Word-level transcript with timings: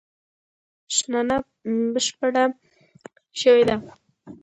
شننه 0.95 1.37
بشپړه 1.93 2.43
شوې 3.41 3.63
ده. 3.69 3.75